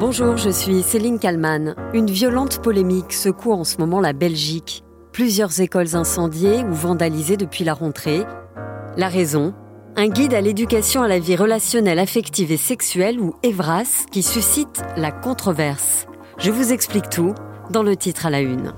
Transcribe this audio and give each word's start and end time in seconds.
Bonjour, 0.00 0.38
je 0.38 0.48
suis 0.48 0.82
Céline 0.82 1.18
Kalman. 1.18 1.74
Une 1.92 2.10
violente 2.10 2.62
polémique 2.62 3.12
secoue 3.12 3.52
en 3.52 3.64
ce 3.64 3.76
moment 3.76 4.00
la 4.00 4.14
Belgique. 4.14 4.82
Plusieurs 5.12 5.60
écoles 5.60 5.94
incendiées 5.94 6.64
ou 6.64 6.72
vandalisées 6.72 7.36
depuis 7.36 7.64
la 7.64 7.74
rentrée. 7.74 8.22
La 8.96 9.08
raison 9.08 9.52
Un 9.96 10.08
guide 10.08 10.32
à 10.32 10.40
l'éducation 10.40 11.02
à 11.02 11.08
la 11.08 11.18
vie 11.18 11.36
relationnelle, 11.36 11.98
affective 11.98 12.50
et 12.50 12.56
sexuelle 12.56 13.20
ou 13.20 13.34
EVRAS 13.42 14.06
qui 14.10 14.22
suscite 14.22 14.82
la 14.96 15.12
controverse. 15.12 16.06
Je 16.38 16.50
vous 16.50 16.72
explique 16.72 17.10
tout 17.10 17.34
dans 17.68 17.82
le 17.82 17.94
titre 17.94 18.24
à 18.24 18.30
la 18.30 18.40
une. 18.40 18.72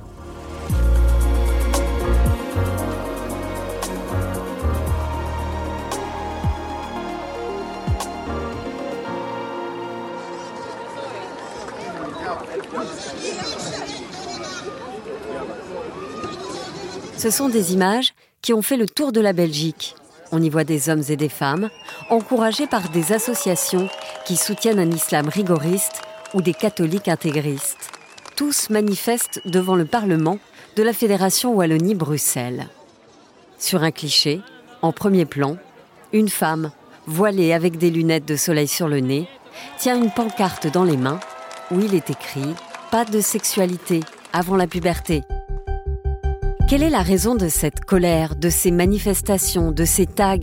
Ce 17.23 17.31
sont 17.31 17.49
des 17.49 17.73
images 17.73 18.15
qui 18.41 18.53
ont 18.53 18.63
fait 18.63 18.77
le 18.77 18.89
tour 18.89 19.13
de 19.13 19.21
la 19.21 19.33
Belgique. 19.33 19.95
On 20.33 20.43
y 20.43 20.51
voit 20.51 20.65
des 20.65 20.89
hommes 20.89 21.05
et 21.09 21.17
des 21.17 21.29
femmes 21.29 21.71
encouragés 22.11 22.67
par 22.67 22.89
des 22.89 23.13
associations 23.13 23.89
qui 24.25 24.37
soutiennent 24.37 24.81
un 24.81 24.91
islam 24.91 25.29
rigoriste 25.29 26.03
ou 26.35 26.43
des 26.43 26.55
catholiques 26.55 27.07
intégristes. 27.07 27.91
Tous 28.35 28.71
manifestent 28.71 29.41
devant 29.45 29.77
le 29.77 29.85
Parlement 29.85 30.39
de 30.75 30.83
la 30.83 30.93
Fédération 30.93 31.55
Wallonie-Bruxelles. 31.55 32.69
Sur 33.59 33.85
un 33.85 33.93
cliché, 33.93 34.41
en 34.81 34.91
premier 34.91 35.25
plan, 35.25 35.59
une 36.13 36.29
femme, 36.29 36.73
voilée 37.07 37.53
avec 37.53 37.79
des 37.79 37.91
lunettes 37.91 38.27
de 38.27 38.35
soleil 38.37 38.67
sur 38.67 38.89
le 38.89 38.99
nez, 38.99 39.29
tient 39.79 39.97
une 39.97 40.11
pancarte 40.11 40.67
dans 40.67 40.85
les 40.85 40.97
mains 40.97 41.21
où 41.71 41.79
il 41.81 41.95
est 41.95 42.11
écrit 42.11 42.55
Pas 42.93 43.07
de 43.07 43.23
sexualité 43.23 44.01
avant 44.35 44.55
la 44.55 44.67
puberté. 44.67 45.23
Quelle 46.69 46.83
est 46.83 46.91
la 46.91 47.01
raison 47.01 47.35
de 47.35 47.49
cette 47.49 47.87
colère, 47.87 48.37
de 48.37 48.51
ces 48.51 48.71
manifestations, 48.71 49.73
de 49.73 49.87
ces 49.87 50.05
tags 50.05 50.37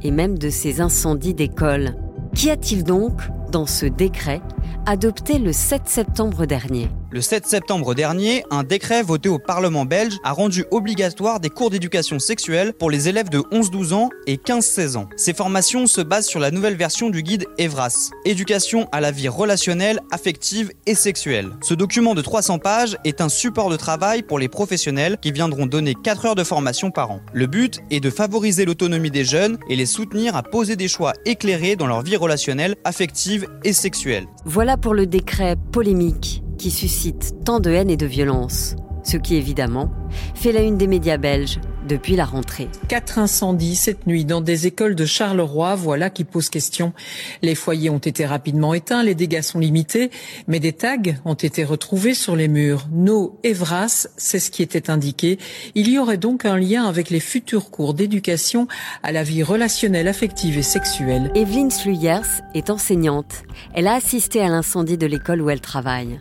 et 0.00 0.12
même 0.12 0.38
de 0.38 0.50
ces 0.50 0.80
incendies 0.80 1.34
d'école? 1.34 1.96
Qu'y 2.32 2.48
a-t-il 2.50 2.84
donc 2.84 3.22
dans 3.50 3.66
ce 3.66 3.86
décret 3.86 4.40
adopté 4.86 5.40
le 5.40 5.52
7 5.52 5.88
septembre 5.88 6.46
dernier? 6.46 6.88
Le 7.12 7.20
7 7.20 7.46
septembre 7.46 7.94
dernier, 7.94 8.44
un 8.50 8.62
décret 8.62 9.02
voté 9.02 9.28
au 9.28 9.38
Parlement 9.38 9.84
belge 9.84 10.18
a 10.22 10.32
rendu 10.32 10.64
obligatoire 10.70 11.40
des 11.40 11.50
cours 11.50 11.70
d'éducation 11.70 12.20
sexuelle 12.20 12.72
pour 12.72 12.90
les 12.90 13.08
élèves 13.08 13.30
de 13.30 13.38
11-12 13.38 13.94
ans 13.94 14.10
et 14.26 14.36
15-16 14.36 14.96
ans. 14.96 15.08
Ces 15.16 15.34
formations 15.34 15.86
se 15.86 16.00
basent 16.00 16.28
sur 16.28 16.38
la 16.38 16.52
nouvelle 16.52 16.76
version 16.76 17.10
du 17.10 17.22
guide 17.22 17.46
EVRAS, 17.58 18.10
Éducation 18.24 18.88
à 18.92 19.00
la 19.00 19.10
vie 19.10 19.28
relationnelle, 19.28 19.98
affective 20.12 20.70
et 20.86 20.94
sexuelle. 20.94 21.50
Ce 21.62 21.74
document 21.74 22.14
de 22.14 22.22
300 22.22 22.58
pages 22.58 22.96
est 23.04 23.20
un 23.20 23.28
support 23.28 23.70
de 23.70 23.76
travail 23.76 24.22
pour 24.22 24.38
les 24.38 24.48
professionnels 24.48 25.18
qui 25.20 25.32
viendront 25.32 25.66
donner 25.66 25.94
4 25.94 26.26
heures 26.26 26.34
de 26.36 26.44
formation 26.44 26.92
par 26.92 27.10
an. 27.10 27.20
Le 27.32 27.46
but 27.46 27.80
est 27.90 28.00
de 28.00 28.10
favoriser 28.10 28.64
l'autonomie 28.64 29.10
des 29.10 29.24
jeunes 29.24 29.58
et 29.68 29.74
les 29.74 29.86
soutenir 29.86 30.36
à 30.36 30.44
poser 30.44 30.76
des 30.76 30.88
choix 30.88 31.14
éclairés 31.24 31.74
dans 31.74 31.88
leur 31.88 32.02
vie 32.02 32.16
relationnelle, 32.16 32.76
affective 32.84 33.48
et 33.64 33.72
sexuelle. 33.72 34.26
Voilà 34.44 34.76
pour 34.76 34.94
le 34.94 35.06
décret 35.06 35.56
polémique 35.72 36.42
qui 36.60 36.70
suscite 36.70 37.42
tant 37.42 37.58
de 37.58 37.70
haine 37.70 37.88
et 37.88 37.96
de 37.96 38.04
violence, 38.04 38.76
ce 39.02 39.16
qui 39.16 39.36
évidemment 39.36 39.90
fait 40.34 40.52
la 40.52 40.60
une 40.60 40.76
des 40.76 40.88
médias 40.88 41.16
belges 41.16 41.58
depuis 41.88 42.16
la 42.16 42.26
rentrée. 42.26 42.68
Quatre 42.86 43.18
incendies 43.18 43.76
cette 43.76 44.06
nuit 44.06 44.26
dans 44.26 44.42
des 44.42 44.66
écoles 44.66 44.94
de 44.94 45.06
Charleroi, 45.06 45.74
voilà 45.74 46.10
qui 46.10 46.24
pose 46.24 46.50
question. 46.50 46.92
Les 47.40 47.54
foyers 47.54 47.88
ont 47.88 47.96
été 47.96 48.26
rapidement 48.26 48.74
éteints, 48.74 49.02
les 49.02 49.14
dégâts 49.14 49.40
sont 49.40 49.58
limités, 49.58 50.10
mais 50.48 50.60
des 50.60 50.74
tags 50.74 50.98
ont 51.24 51.32
été 51.32 51.64
retrouvés 51.64 52.12
sur 52.12 52.36
les 52.36 52.48
murs. 52.48 52.88
No 52.92 53.38
Evras, 53.42 54.08
c'est 54.18 54.38
ce 54.38 54.50
qui 54.50 54.62
était 54.62 54.90
indiqué. 54.90 55.38
Il 55.74 55.88
y 55.88 55.98
aurait 55.98 56.18
donc 56.18 56.44
un 56.44 56.58
lien 56.58 56.84
avec 56.84 57.08
les 57.08 57.20
futurs 57.20 57.70
cours 57.70 57.94
d'éducation 57.94 58.68
à 59.02 59.12
la 59.12 59.22
vie 59.22 59.42
relationnelle, 59.42 60.08
affective 60.08 60.58
et 60.58 60.62
sexuelle. 60.62 61.30
Evelyne 61.34 61.70
Sluyers 61.70 62.42
est 62.52 62.68
enseignante. 62.68 63.44
Elle 63.72 63.86
a 63.86 63.94
assisté 63.94 64.42
à 64.42 64.48
l'incendie 64.48 64.98
de 64.98 65.06
l'école 65.06 65.40
où 65.40 65.48
elle 65.48 65.62
travaille 65.62 66.20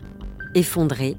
effondrée. 0.56 1.18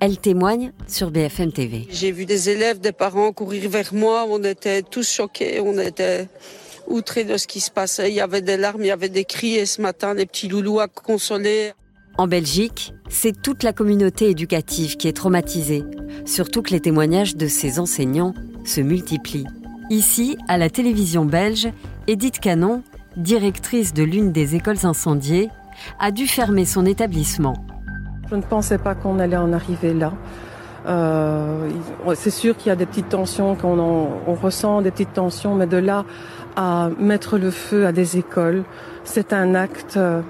Elle 0.00 0.18
témoigne 0.18 0.72
sur 0.86 1.10
BFM 1.10 1.52
TV. 1.52 1.86
J'ai 1.90 2.10
vu 2.10 2.24
des 2.24 2.48
élèves, 2.48 2.80
des 2.80 2.92
parents 2.92 3.32
courir 3.32 3.68
vers 3.68 3.92
moi. 3.92 4.26
On 4.28 4.42
était 4.42 4.82
tous 4.82 5.06
choqués. 5.06 5.60
On 5.60 5.78
était 5.78 6.26
outrés 6.86 7.24
de 7.24 7.36
ce 7.36 7.46
qui 7.46 7.60
se 7.60 7.70
passait. 7.70 8.10
Il 8.10 8.14
y 8.14 8.20
avait 8.20 8.40
des 8.40 8.56
larmes, 8.56 8.80
il 8.82 8.86
y 8.86 8.90
avait 8.90 9.10
des 9.10 9.26
cris. 9.26 9.56
Et 9.56 9.66
ce 9.66 9.82
matin, 9.82 10.14
les 10.14 10.24
petits 10.24 10.48
loulous 10.48 10.80
à 10.80 10.88
consoler. 10.88 11.72
En 12.16 12.26
Belgique, 12.26 12.94
c'est 13.10 13.42
toute 13.42 13.62
la 13.62 13.74
communauté 13.74 14.30
éducative 14.30 14.96
qui 14.96 15.06
est 15.06 15.12
traumatisée, 15.12 15.84
surtout 16.24 16.62
que 16.62 16.70
les 16.70 16.80
témoignages 16.80 17.36
de 17.36 17.46
ces 17.46 17.78
enseignants 17.78 18.34
se 18.64 18.80
multiplient. 18.80 19.46
Ici, 19.90 20.36
à 20.48 20.58
la 20.58 20.70
télévision 20.70 21.24
belge, 21.24 21.68
Edith 22.08 22.40
Canon, 22.40 22.82
directrice 23.16 23.92
de 23.92 24.02
l'une 24.02 24.32
des 24.32 24.54
écoles 24.54 24.84
incendiées, 24.84 25.48
a 25.98 26.10
dû 26.10 26.26
fermer 26.26 26.64
son 26.64 26.84
établissement 26.84 27.54
je 28.30 28.36
ne 28.36 28.42
pensais 28.42 28.78
pas 28.78 28.94
qu'on 28.94 29.18
allait 29.18 29.36
en 29.36 29.52
arriver 29.52 29.92
là. 29.92 30.12
Euh, 30.86 31.68
c'est 32.14 32.30
sûr 32.30 32.56
qu'il 32.56 32.68
y 32.68 32.72
a 32.72 32.76
des 32.76 32.86
petites 32.86 33.10
tensions, 33.10 33.54
qu'on 33.54 33.78
on 33.78 34.34
ressent 34.34 34.80
des 34.82 34.90
petites 34.90 35.12
tensions, 35.12 35.54
mais 35.54 35.66
de 35.66 35.76
là 35.76 36.04
à 36.56 36.90
mettre 36.98 37.38
le 37.38 37.50
feu 37.50 37.86
à 37.86 37.92
des 37.92 38.16
écoles, 38.16 38.64
c'est 39.04 39.32
un 39.32 39.54
acte 39.54 39.96
euh, 39.96 40.22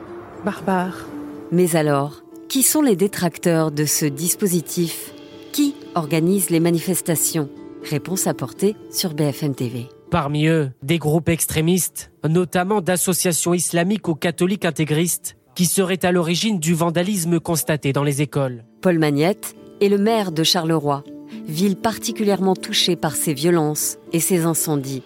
barbare. 0.44 1.06
Mais 1.53 1.77
alors, 1.77 2.22
qui 2.49 2.62
sont 2.62 2.83
les 2.83 2.97
détracteurs 2.97 3.71
de 3.71 3.84
ce 3.84 4.06
dispositif? 4.06 5.12
Qui 5.53 5.75
organise 5.94 6.50
les 6.50 6.61
manifestations? 6.61 7.49
Réponse 7.88 8.27
apportée 8.27 8.77
sur 8.91 9.15
BFM 9.15 9.55
TV. 9.55 9.88
Parmi 10.11 10.47
eux, 10.47 10.71
des 10.82 10.99
groupes 10.99 11.28
extrémistes, 11.28 12.11
notamment 12.28 12.81
d'associations 12.81 13.55
islamiques 13.55 14.09
ou 14.09 14.15
catholiques 14.15 14.65
intégristes, 14.65 15.37
qui 15.60 15.66
serait 15.66 16.06
à 16.06 16.10
l'origine 16.10 16.59
du 16.59 16.72
vandalisme 16.72 17.38
constaté 17.38 17.93
dans 17.93 18.03
les 18.03 18.22
écoles. 18.22 18.65
Paul 18.81 18.98
Magnette 18.98 19.54
est 19.82 19.91
le 19.91 19.98
maire 19.98 20.32
de 20.32 20.43
Charleroi, 20.43 21.04
ville 21.47 21.76
particulièrement 21.76 22.56
touchée 22.56 22.97
par 22.97 23.15
ces 23.15 23.34
violences 23.34 23.99
et 24.15 24.20
ces 24.20 24.47
incendies. 24.47 25.03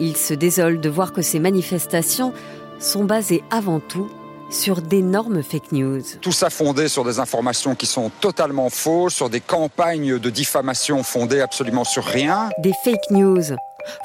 Il 0.00 0.16
se 0.16 0.32
désole 0.32 0.80
de 0.80 0.88
voir 0.88 1.12
que 1.12 1.20
ces 1.20 1.38
manifestations 1.38 2.32
sont 2.78 3.04
basées 3.04 3.44
avant 3.50 3.78
tout 3.78 4.10
sur 4.48 4.80
d'énormes 4.80 5.42
fake 5.42 5.72
news. 5.72 6.00
Tout 6.22 6.32
ça 6.32 6.48
fondé 6.48 6.88
sur 6.88 7.04
des 7.04 7.18
informations 7.18 7.74
qui 7.74 7.84
sont 7.84 8.10
totalement 8.22 8.70
fausses, 8.70 9.12
sur 9.12 9.28
des 9.28 9.40
campagnes 9.40 10.18
de 10.18 10.30
diffamation 10.30 11.02
fondées 11.02 11.42
absolument 11.42 11.84
sur 11.84 12.04
rien. 12.04 12.48
Des 12.62 12.72
fake 12.84 13.10
news. 13.10 13.54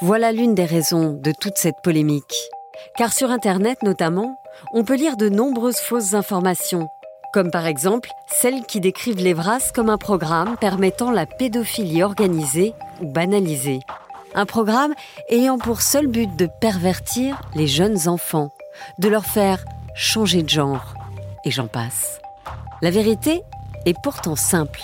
Voilà 0.02 0.34
l'une 0.34 0.56
des 0.56 0.66
raisons 0.66 1.14
de 1.14 1.32
toute 1.40 1.56
cette 1.56 1.82
polémique. 1.86 2.36
Car 2.98 3.14
sur 3.14 3.32
Internet 3.32 3.82
notamment, 3.84 4.38
on 4.74 4.84
peut 4.84 4.96
lire 4.96 5.18
de 5.18 5.30
nombreuses 5.30 5.80
fausses 5.80 6.14
informations, 6.14 6.88
comme 7.34 7.52
par 7.52 7.66
exemple 7.66 8.10
celles 8.42 8.66
qui 8.66 8.80
décrivent 8.80 9.24
l'Evras 9.24 9.72
comme 9.74 9.90
un 9.90 9.98
programme 9.98 10.58
permettant 10.58 11.12
la 11.12 11.26
pédophilie 11.26 12.04
organisée 12.04 12.74
ou 13.02 13.08
banalisée. 13.08 13.80
Un 14.36 14.46
programme 14.46 14.94
ayant 15.30 15.58
pour 15.58 15.82
seul 15.82 16.08
but 16.08 16.36
de 16.36 16.48
pervertir 16.62 17.42
les 17.56 17.68
jeunes 17.68 18.08
enfants, 18.08 18.52
de 19.00 19.08
leur 19.08 19.26
faire 19.26 19.64
changer 19.96 20.44
de 20.44 20.50
genre, 20.50 20.94
et 21.46 21.52
j'en 21.52 21.68
passe. 21.68 22.20
La 22.82 22.92
vérité 22.92 23.42
est 23.86 23.96
pourtant 24.04 24.36
simple. 24.36 24.82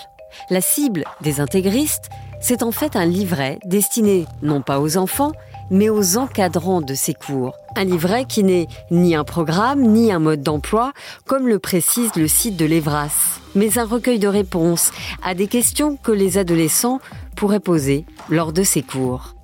La 0.49 0.61
cible 0.61 1.03
des 1.21 1.39
intégristes, 1.39 2.09
c'est 2.41 2.63
en 2.63 2.71
fait 2.71 2.95
un 2.95 3.05
livret 3.05 3.59
destiné 3.65 4.25
non 4.41 4.61
pas 4.61 4.79
aux 4.79 4.97
enfants, 4.97 5.31
mais 5.69 5.89
aux 5.89 6.17
encadrants 6.17 6.81
de 6.81 6.93
ces 6.93 7.13
cours. 7.13 7.55
Un 7.75 7.83
livret 7.85 8.25
qui 8.25 8.43
n'est 8.43 8.67
ni 8.91 9.15
un 9.15 9.23
programme, 9.23 9.81
ni 9.81 10.11
un 10.11 10.19
mode 10.19 10.41
d'emploi, 10.41 10.93
comme 11.25 11.47
le 11.47 11.59
précise 11.59 12.15
le 12.15 12.27
site 12.27 12.57
de 12.57 12.65
l'Evras, 12.65 13.39
mais 13.55 13.77
un 13.77 13.85
recueil 13.85 14.19
de 14.19 14.27
réponses 14.27 14.91
à 15.23 15.33
des 15.33 15.47
questions 15.47 15.97
que 15.97 16.11
les 16.11 16.37
adolescents 16.37 16.99
pourraient 17.35 17.59
poser 17.59 18.05
lors 18.29 18.53
de 18.53 18.63
ces 18.63 18.81
cours. 18.81 19.35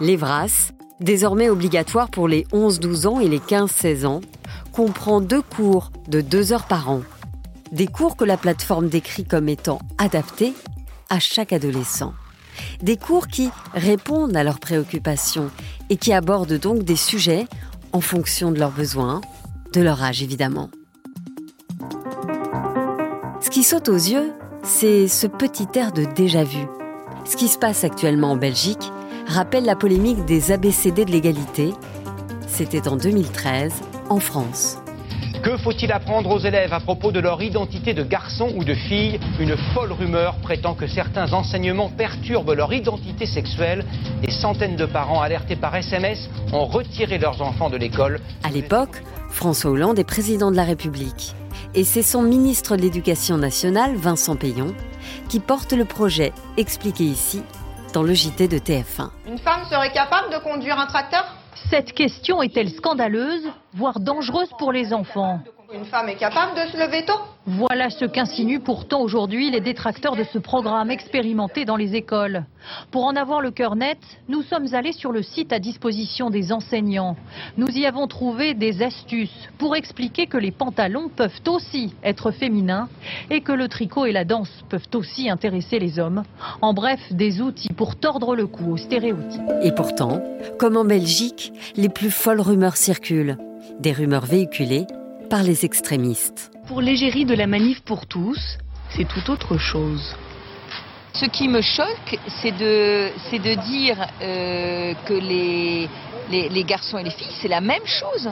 L'Evras, 0.00 0.72
désormais 1.00 1.48
obligatoire 1.48 2.10
pour 2.10 2.28
les 2.28 2.44
11-12 2.52 3.06
ans 3.06 3.20
et 3.20 3.28
les 3.28 3.38
15-16 3.38 4.06
ans, 4.06 4.20
comprend 4.72 5.20
deux 5.20 5.42
cours 5.42 5.90
de 6.08 6.20
deux 6.20 6.52
heures 6.52 6.66
par 6.66 6.90
an. 6.90 7.00
Des 7.72 7.86
cours 7.86 8.16
que 8.16 8.24
la 8.24 8.36
plateforme 8.36 8.88
décrit 8.88 9.24
comme 9.24 9.48
étant 9.48 9.78
adaptés 9.98 10.54
à 11.08 11.18
chaque 11.18 11.52
adolescent. 11.52 12.12
Des 12.82 12.96
cours 12.96 13.28
qui 13.28 13.50
répondent 13.74 14.36
à 14.36 14.44
leurs 14.44 14.60
préoccupations 14.60 15.50
et 15.90 15.96
qui 15.96 16.12
abordent 16.12 16.58
donc 16.58 16.82
des 16.82 16.96
sujets 16.96 17.46
en 17.92 18.00
fonction 18.00 18.50
de 18.50 18.58
leurs 18.58 18.72
besoins, 18.72 19.20
de 19.72 19.80
leur 19.80 20.02
âge 20.02 20.22
évidemment. 20.22 20.70
Ce 23.40 23.50
qui 23.50 23.62
saute 23.62 23.88
aux 23.88 23.94
yeux, 23.94 24.32
c'est 24.62 25.08
ce 25.08 25.26
petit 25.26 25.68
air 25.74 25.92
de 25.92 26.04
déjà-vu. 26.04 26.66
Ce 27.24 27.36
qui 27.36 27.48
se 27.48 27.58
passe 27.58 27.84
actuellement 27.84 28.32
en 28.32 28.36
Belgique 28.36 28.92
rappelle 29.26 29.64
la 29.64 29.76
polémique 29.76 30.24
des 30.24 30.52
ABCD 30.52 31.04
de 31.04 31.10
l'égalité. 31.10 31.72
C'était 32.48 32.88
en 32.88 32.96
2013, 32.96 33.72
en 34.08 34.20
France. 34.20 34.78
Que 35.46 35.56
faut-il 35.58 35.92
apprendre 35.92 36.32
aux 36.32 36.40
élèves 36.40 36.72
à 36.72 36.80
propos 36.80 37.12
de 37.12 37.20
leur 37.20 37.40
identité 37.40 37.94
de 37.94 38.02
garçon 38.02 38.52
ou 38.56 38.64
de 38.64 38.74
fille? 38.74 39.20
Une 39.38 39.56
folle 39.74 39.92
rumeur 39.92 40.34
prétend 40.42 40.74
que 40.74 40.88
certains 40.88 41.32
enseignements 41.32 41.88
perturbent 41.88 42.52
leur 42.52 42.72
identité 42.72 43.26
sexuelle. 43.26 43.84
Des 44.22 44.32
centaines 44.32 44.74
de 44.74 44.86
parents 44.86 45.20
alertés 45.20 45.54
par 45.54 45.76
SMS 45.76 46.28
ont 46.52 46.64
retiré 46.64 47.18
leurs 47.18 47.42
enfants 47.42 47.70
de 47.70 47.76
l'école. 47.76 48.18
À 48.42 48.50
l'époque, 48.50 49.04
François 49.30 49.70
Hollande 49.70 50.00
est 50.00 50.04
président 50.04 50.50
de 50.50 50.56
la 50.56 50.64
République. 50.64 51.36
Et 51.76 51.84
c'est 51.84 52.02
son 52.02 52.22
ministre 52.22 52.76
de 52.76 52.82
l'Éducation 52.82 53.38
nationale, 53.38 53.94
Vincent 53.94 54.34
Payon, 54.34 54.74
qui 55.28 55.38
porte 55.38 55.74
le 55.74 55.84
projet 55.84 56.32
expliqué 56.56 57.04
ici 57.04 57.44
dans 57.92 58.02
le 58.02 58.14
JT 58.14 58.48
de 58.48 58.58
TF1. 58.58 59.10
Une 59.28 59.38
femme 59.38 59.62
serait 59.70 59.92
capable 59.92 60.32
de 60.32 60.38
conduire 60.38 60.80
un 60.80 60.86
tracteur? 60.86 61.35
Cette 61.70 61.92
question 61.92 62.42
est-elle 62.42 62.70
scandaleuse, 62.70 63.48
voire 63.74 63.98
dangereuse 63.98 64.50
pour 64.58 64.70
les 64.72 64.92
enfants? 64.92 65.40
Une 65.74 65.84
femme 65.84 66.08
est 66.08 66.16
capable 66.16 66.54
de 66.54 66.70
se 66.70 66.76
lever 66.76 67.04
tôt 67.04 67.18
Voilà 67.44 67.90
ce 67.90 68.04
qu'insinuent 68.04 68.60
pourtant 68.60 69.00
aujourd'hui 69.00 69.50
les 69.50 69.60
détracteurs 69.60 70.14
de 70.14 70.22
ce 70.22 70.38
programme 70.38 70.92
expérimenté 70.92 71.64
dans 71.64 71.74
les 71.74 71.96
écoles. 71.96 72.44
Pour 72.92 73.04
en 73.04 73.16
avoir 73.16 73.40
le 73.40 73.50
cœur 73.50 73.74
net, 73.74 73.98
nous 74.28 74.42
sommes 74.42 74.72
allés 74.74 74.92
sur 74.92 75.10
le 75.10 75.22
site 75.22 75.52
à 75.52 75.58
disposition 75.58 76.30
des 76.30 76.52
enseignants. 76.52 77.16
Nous 77.56 77.68
y 77.70 77.84
avons 77.84 78.06
trouvé 78.06 78.54
des 78.54 78.80
astuces 78.80 79.48
pour 79.58 79.74
expliquer 79.74 80.28
que 80.28 80.36
les 80.36 80.52
pantalons 80.52 81.08
peuvent 81.08 81.40
aussi 81.48 81.92
être 82.04 82.30
féminins 82.30 82.88
et 83.30 83.40
que 83.40 83.52
le 83.52 83.66
tricot 83.66 84.06
et 84.06 84.12
la 84.12 84.24
danse 84.24 84.64
peuvent 84.68 84.88
aussi 84.94 85.28
intéresser 85.28 85.80
les 85.80 85.98
hommes. 85.98 86.22
En 86.62 86.74
bref, 86.74 87.00
des 87.10 87.40
outils 87.40 87.72
pour 87.72 87.96
tordre 87.96 88.36
le 88.36 88.46
cou 88.46 88.74
aux 88.74 88.76
stéréotypes. 88.76 89.42
Et 89.62 89.72
pourtant, 89.72 90.22
comme 90.60 90.76
en 90.76 90.84
Belgique, 90.84 91.52
les 91.74 91.88
plus 91.88 92.12
folles 92.12 92.40
rumeurs 92.40 92.76
circulent. 92.76 93.36
Des 93.80 93.92
rumeurs 93.92 94.26
véhiculées 94.26 94.86
par 95.28 95.42
les 95.42 95.64
extrémistes. 95.64 96.50
Pour 96.68 96.80
l'égérie 96.80 97.24
de 97.24 97.34
la 97.34 97.46
manif 97.46 97.82
pour 97.82 98.06
tous, 98.06 98.58
c'est 98.90 99.06
tout 99.06 99.30
autre 99.30 99.56
chose. 99.58 100.14
Ce 101.12 101.24
qui 101.26 101.48
me 101.48 101.62
choque, 101.62 102.18
c'est 102.40 102.52
de, 102.52 103.10
c'est 103.30 103.38
de 103.38 103.54
dire 103.54 103.96
euh, 104.20 104.92
que 105.06 105.14
les, 105.14 105.88
les, 106.30 106.48
les 106.48 106.64
garçons 106.64 106.98
et 106.98 107.04
les 107.04 107.10
filles, 107.10 107.34
c'est 107.40 107.48
la 107.48 107.60
même 107.60 107.86
chose. 107.86 108.30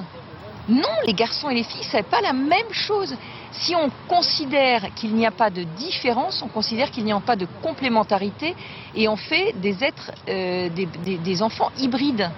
Non, 0.68 0.88
les 1.06 1.14
garçons 1.14 1.48
et 1.50 1.54
les 1.54 1.62
filles, 1.62 1.86
c'est 1.90 2.06
pas 2.06 2.20
la 2.20 2.32
même 2.32 2.72
chose. 2.72 3.14
Si 3.52 3.74
on 3.74 3.90
considère 4.08 4.92
qu'il 4.94 5.14
n'y 5.14 5.26
a 5.26 5.30
pas 5.30 5.50
de 5.50 5.62
différence, 5.62 6.42
on 6.42 6.48
considère 6.48 6.90
qu'il 6.90 7.04
n'y 7.04 7.12
a 7.12 7.20
pas 7.20 7.36
de 7.36 7.46
complémentarité 7.62 8.54
et 8.94 9.08
on 9.08 9.16
fait 9.16 9.54
des 9.60 9.82
êtres, 9.84 10.10
euh, 10.28 10.68
des, 10.70 10.86
des- 11.04 11.18
des 11.18 11.42
enfants 11.42 11.70
hybrides. 11.78 12.30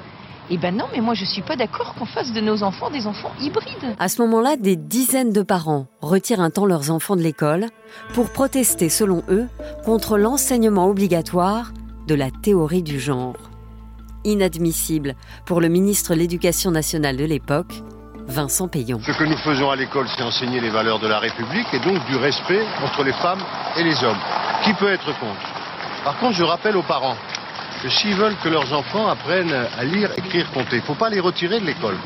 Eh 0.49 0.59
ben 0.59 0.77
non, 0.77 0.85
mais 0.93 1.01
moi 1.01 1.15
je 1.15 1.25
suis 1.25 1.43
pas 1.43 1.57
d'accord 1.57 1.95
qu'on 1.95 2.07
fasse 2.07 2.33
de 2.33 2.41
nos 2.41 2.63
enfants 2.63 2.89
des 2.91 3.07
enfants 3.07 3.33
hybrides. 3.41 3.97
À 3.99 4.09
ce 4.09 4.23
moment-là, 4.23 4.57
des 4.57 4.77
dizaines 4.77 5.33
de 5.33 5.43
parents 5.43 5.87
retirent 6.01 6.41
un 6.41 6.51
temps 6.51 6.67
leurs 6.67 6.93
enfants 6.93 7.17
de 7.17 7.23
l'école 7.23 7.67
pour 8.15 8.31
protester, 8.31 8.89
selon 8.89 9.23
eux, 9.29 9.49
contre 9.85 10.19
l'enseignement 10.19 10.87
obligatoire 10.87 11.73
de 12.07 12.15
la 12.15 12.31
théorie 12.31 12.85
du 12.85 13.01
genre. 13.01 13.35
Inadmissible 14.25 15.17
pour 15.47 15.61
le 15.61 15.69
ministre 15.69 16.15
de 16.15 16.21
l'Éducation 16.21 16.71
nationale 16.71 17.17
de 17.17 17.25
l'époque, 17.25 17.83
Vincent 18.29 18.69
Payon. 18.69 19.01
Ce 19.05 19.19
que 19.19 19.25
nous 19.25 19.37
faisons 19.39 19.71
à 19.71 19.77
l'école, 19.77 20.07
c'est 20.17 20.23
enseigner 20.23 20.61
les 20.61 20.71
valeurs 20.71 21.01
de 21.01 21.09
la 21.09 21.19
République 21.19 21.67
et 21.73 21.81
donc 21.81 22.05
du 22.07 22.17
respect 22.17 22.63
entre 22.85 23.03
les 23.03 23.13
femmes 23.15 23.43
et 23.77 23.83
les 23.83 24.03
hommes. 24.05 24.19
Qui 24.65 24.75
peut 24.75 24.93
être 24.93 25.07
contre? 25.19 25.41
Par 26.05 26.19
contre, 26.19 26.35
je 26.37 26.45
rappelle 26.45 26.77
aux 26.77 26.85
parents 26.85 27.15
que 27.15 27.36
s'ils 27.89 28.17
veulent 28.17 28.37
que 28.43 28.49
leurs 28.49 28.73
enfants 28.73 29.07
apprennent 29.09 29.53
à 29.53 29.85
lire, 29.85 30.11
écrire, 30.17 30.51
compter, 30.53 30.77
il 30.77 30.81
ne 30.81 30.85
faut 30.87 30.95
pas 30.95 31.11
les 31.11 31.21
retirer 31.21 31.61
de 31.61 31.67
l'école. 31.67 31.97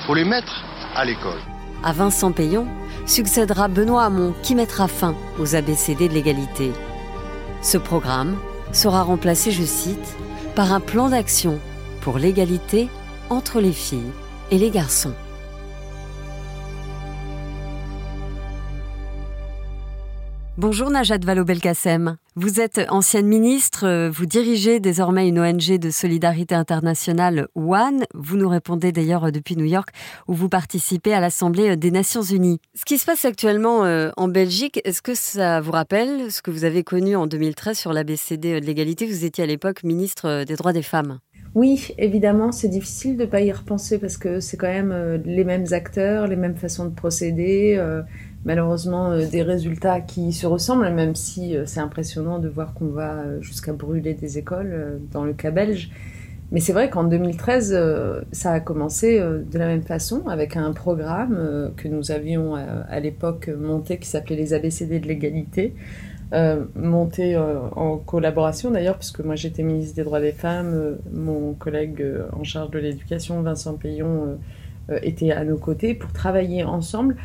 Il 0.00 0.06
faut 0.06 0.14
les 0.14 0.24
mettre 0.24 0.64
à 0.94 1.04
l'école. 1.04 1.38
À 1.82 1.92
Vincent 1.92 2.32
Payon 2.32 2.66
succédera 3.06 3.68
Benoît 3.68 4.04
Hamon 4.04 4.34
qui 4.42 4.54
mettra 4.54 4.88
fin 4.88 5.14
aux 5.38 5.54
ABCD 5.54 6.08
de 6.08 6.14
l'égalité. 6.14 6.72
Ce 7.62 7.78
programme 7.78 8.36
sera 8.72 9.02
remplacé, 9.02 9.50
je 9.50 9.64
cite, 9.64 10.16
par 10.54 10.72
un 10.72 10.80
plan 10.80 11.08
d'action 11.08 11.58
pour 12.00 12.18
l'égalité 12.18 12.88
entre 13.30 13.60
les 13.60 13.72
filles 13.72 14.12
et 14.50 14.58
les 14.58 14.70
garçons. 14.70 15.14
Bonjour 20.60 20.90
Najat 20.90 21.18
Vallaud-Belkacem. 21.24 22.16
Vous 22.34 22.58
êtes 22.58 22.80
ancienne 22.88 23.28
ministre, 23.28 23.86
euh, 23.86 24.10
vous 24.10 24.26
dirigez 24.26 24.80
désormais 24.80 25.28
une 25.28 25.38
ONG 25.38 25.78
de 25.78 25.88
solidarité 25.90 26.56
internationale 26.56 27.46
One. 27.54 28.02
Vous 28.12 28.36
nous 28.36 28.48
répondez 28.48 28.90
d'ailleurs 28.90 29.26
euh, 29.26 29.30
depuis 29.30 29.54
New 29.54 29.66
York 29.66 29.90
où 30.26 30.34
vous 30.34 30.48
participez 30.48 31.14
à 31.14 31.20
l'Assemblée 31.20 31.70
euh, 31.70 31.76
des 31.76 31.92
Nations 31.92 32.22
Unies. 32.22 32.58
Ce 32.74 32.84
qui 32.84 32.98
se 32.98 33.06
passe 33.06 33.24
actuellement 33.24 33.82
en 34.16 34.26
Belgique, 34.26 34.80
est-ce 34.84 35.00
que 35.00 35.14
ça 35.14 35.60
vous 35.60 35.70
rappelle 35.70 36.32
ce 36.32 36.42
que 36.42 36.50
vous 36.50 36.64
avez 36.64 36.82
connu 36.82 37.14
en 37.14 37.28
2013 37.28 37.78
sur 37.78 37.92
l'ABCD 37.92 38.60
de 38.60 38.66
l'égalité? 38.66 39.06
Vous 39.06 39.24
étiez 39.24 39.44
à 39.44 39.46
l'époque 39.46 39.84
ministre 39.84 40.42
des 40.42 40.56
droits 40.56 40.72
des 40.72 40.82
femmes. 40.82 41.20
Oui, 41.54 41.94
évidemment, 41.98 42.50
c'est 42.50 42.68
difficile 42.68 43.16
de 43.16 43.26
pas 43.26 43.42
y 43.42 43.52
repenser 43.52 43.98
parce 43.98 44.16
que 44.16 44.40
c'est 44.40 44.56
quand 44.56 44.66
même 44.66 45.22
les 45.24 45.44
mêmes 45.44 45.66
acteurs, 45.70 46.26
les 46.26 46.36
mêmes 46.36 46.56
façons 46.56 46.84
de 46.84 46.94
procéder, 46.94 47.80
malheureusement 48.44 49.10
euh, 49.10 49.26
des 49.26 49.42
résultats 49.42 50.00
qui 50.00 50.32
se 50.32 50.46
ressemblent, 50.46 50.88
même 50.90 51.14
si 51.14 51.56
euh, 51.56 51.64
c'est 51.66 51.80
impressionnant 51.80 52.38
de 52.38 52.48
voir 52.48 52.74
qu'on 52.74 52.88
va 52.88 53.14
euh, 53.14 53.42
jusqu'à 53.42 53.72
brûler 53.72 54.14
des 54.14 54.38
écoles 54.38 55.00
dans 55.12 55.24
le 55.24 55.32
cas 55.32 55.50
belge. 55.50 55.90
Mais 56.50 56.60
c'est 56.60 56.72
vrai 56.72 56.88
qu'en 56.88 57.04
2013, 57.04 57.74
euh, 57.74 58.22
ça 58.32 58.52
a 58.52 58.60
commencé 58.60 59.20
de 59.20 59.58
la 59.58 59.66
même 59.66 59.82
façon 59.82 60.26
avec 60.28 60.56
un 60.56 60.72
programme 60.72 61.72
que 61.76 61.88
nous 61.88 62.10
avions 62.10 62.54
à 62.54 63.00
l'époque 63.00 63.48
monté 63.48 63.98
qui 63.98 64.08
s'appelait 64.08 64.36
les 64.36 64.54
ABCD 64.54 64.98
de 64.98 65.06
l'égalité. 65.06 65.74
Monté 66.74 67.36
en 67.36 67.98
collaboration 67.98 68.70
d'ailleurs, 68.70 68.96
puisque 68.96 69.20
moi 69.20 69.34
j'étais 69.34 69.62
ministre 69.62 69.96
des 69.96 70.04
droits 70.04 70.20
des 70.20 70.32
femmes, 70.32 70.96
mon 71.12 71.52
collègue 71.52 72.02
en 72.32 72.44
charge 72.44 72.70
de 72.70 72.78
l'éducation, 72.78 73.42
Vincent 73.42 73.74
Payon, 73.74 74.38
était 75.02 75.32
à 75.32 75.44
nos 75.44 75.58
côtés 75.58 75.92
pour 75.92 76.12
travailler 76.14 76.64
ensemble 76.64 77.16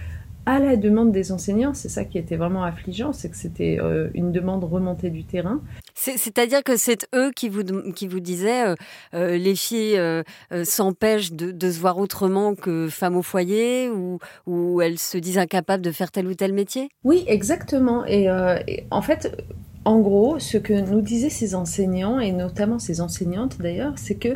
à 0.45 0.59
la 0.59 0.75
demande 0.75 1.11
des 1.11 1.31
enseignants. 1.31 1.73
C'est 1.73 1.89
ça 1.89 2.03
qui 2.05 2.17
était 2.17 2.35
vraiment 2.35 2.63
affligeant, 2.63 3.13
c'est 3.13 3.29
que 3.29 3.37
c'était 3.37 3.77
euh, 3.79 4.09
une 4.13 4.31
demande 4.31 4.63
remontée 4.63 5.09
du 5.09 5.23
terrain. 5.23 5.61
C'est- 5.93 6.17
C'est-à-dire 6.17 6.63
que 6.63 6.75
c'est 6.75 7.07
eux 7.15 7.31
qui 7.35 7.49
vous, 7.49 7.63
qui 7.93 8.07
vous 8.07 8.19
disaient 8.19 8.67
euh, 8.67 8.75
euh, 9.13 9.37
les 9.37 9.55
filles 9.55 9.97
euh, 9.97 10.23
s'empêchent 10.63 11.31
de, 11.33 11.51
de 11.51 11.71
se 11.71 11.79
voir 11.79 11.97
autrement 11.97 12.55
que 12.55 12.87
femmes 12.89 13.15
au 13.15 13.21
foyer 13.21 13.89
ou, 13.89 14.19
ou 14.47 14.81
elles 14.81 14.99
se 14.99 15.17
disent 15.17 15.37
incapables 15.37 15.83
de 15.83 15.91
faire 15.91 16.11
tel 16.11 16.27
ou 16.27 16.33
tel 16.33 16.53
métier? 16.53 16.89
Oui, 17.03 17.23
exactement. 17.27 18.05
Et, 18.05 18.23
et 18.67 18.83
en 18.91 19.01
fait, 19.01 19.45
en 19.85 19.99
gros, 19.99 20.39
ce 20.39 20.57
que 20.57 20.73
nous 20.73 21.01
disaient 21.01 21.29
ces 21.29 21.55
enseignants, 21.55 22.19
et 22.19 22.31
notamment 22.31 22.79
ces 22.79 23.01
enseignantes 23.01 23.57
d'ailleurs, 23.59 23.93
c'est 23.97 24.15
que 24.15 24.29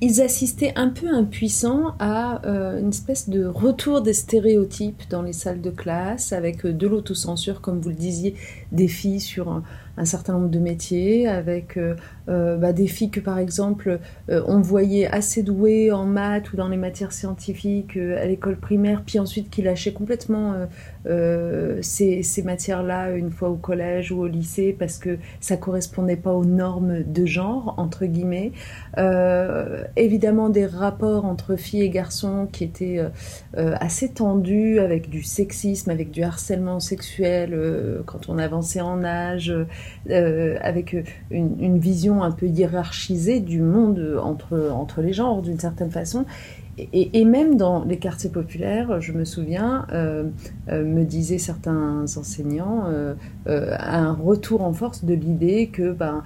ils 0.00 0.20
assistaient 0.20 0.72
un 0.76 0.88
peu 0.88 1.08
impuissants 1.08 1.94
à 1.98 2.46
euh, 2.46 2.80
une 2.80 2.90
espèce 2.90 3.28
de 3.28 3.46
retour 3.46 4.02
des 4.02 4.12
stéréotypes 4.12 5.02
dans 5.08 5.22
les 5.22 5.32
salles 5.32 5.62
de 5.62 5.70
classe, 5.70 6.32
avec 6.32 6.66
euh, 6.66 6.72
de 6.72 6.86
l'autocensure, 6.86 7.60
comme 7.60 7.80
vous 7.80 7.88
le 7.88 7.94
disiez, 7.94 8.34
des 8.72 8.88
filles 8.88 9.20
sur 9.20 9.48
un, 9.50 9.62
un 9.96 10.04
certain 10.04 10.34
nombre 10.34 10.48
de 10.48 10.58
métiers, 10.58 11.26
avec 11.26 11.76
euh, 11.76 11.94
euh, 12.28 12.56
bah, 12.56 12.72
des 12.72 12.86
filles 12.86 13.10
que 13.10 13.20
par 13.20 13.38
exemple 13.38 13.98
euh, 14.30 14.42
on 14.46 14.60
voyait 14.60 15.06
assez 15.06 15.42
douées 15.42 15.90
en 15.92 16.04
maths 16.04 16.52
ou 16.52 16.56
dans 16.56 16.68
les 16.68 16.76
matières 16.76 17.12
scientifiques 17.12 17.96
à 17.96 18.26
l'école 18.26 18.56
primaire, 18.56 19.02
puis 19.06 19.18
ensuite 19.18 19.48
qui 19.50 19.62
lâchaient 19.62 19.92
complètement 19.92 20.54
ces, 21.82 22.22
ces 22.22 22.42
matières-là 22.42 23.12
une 23.12 23.30
fois 23.30 23.48
au 23.48 23.54
collège 23.54 24.10
ou 24.10 24.20
au 24.20 24.26
lycée 24.26 24.74
parce 24.76 24.98
que 24.98 25.18
ça 25.40 25.56
correspondait 25.56 26.16
pas 26.16 26.32
aux 26.32 26.44
normes 26.44 27.02
de 27.04 27.26
genre 27.26 27.74
entre 27.76 28.06
guillemets. 28.06 28.52
Évidemment 29.96 30.48
des 30.48 30.66
rapports 30.66 31.24
entre 31.24 31.56
filles 31.56 31.82
et 31.82 31.90
garçons 31.90 32.48
qui 32.50 32.64
étaient 32.64 33.00
assez 33.54 34.10
tendus 34.10 34.80
avec 34.80 35.08
du 35.08 35.22
sexisme, 35.22 35.90
avec 35.90 36.10
du 36.10 36.22
harcèlement 36.22 36.80
sexuel 36.80 37.56
quand 38.06 38.28
on 38.28 38.38
avançait 38.38 38.80
en 38.80 39.04
âge, 39.04 39.54
euh, 40.10 40.56
avec 40.60 40.96
une, 41.30 41.60
une 41.60 41.78
vision 41.78 42.22
un 42.22 42.30
peu 42.30 42.46
hiérarchisée 42.46 43.40
du 43.40 43.60
monde 43.60 44.18
entre, 44.22 44.70
entre 44.72 45.02
les 45.02 45.12
genres 45.12 45.42
d'une 45.42 45.58
certaine 45.58 45.90
façon. 45.90 46.24
Et, 46.92 47.24
même 47.24 47.56
dans 47.56 47.84
les 47.84 47.96
quartiers 47.96 48.28
populaires, 48.28 49.00
je 49.00 49.12
me 49.12 49.24
souviens, 49.24 49.86
euh, 49.92 50.24
euh, 50.68 50.84
me 50.84 51.04
disaient 51.04 51.38
certains 51.38 52.02
enseignants, 52.02 52.84
euh, 52.88 53.14
euh, 53.46 53.74
un 53.80 54.12
retour 54.12 54.62
en 54.62 54.74
force 54.74 55.02
de 55.02 55.14
l'idée 55.14 55.68
que, 55.68 55.92
ben, 55.92 56.22